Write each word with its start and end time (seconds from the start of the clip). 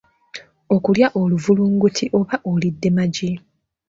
Okulya 0.75 1.07
oluvulunguti 1.21 2.05
oba 2.19 2.35
olidde 2.51 2.89
magi. 2.97 3.31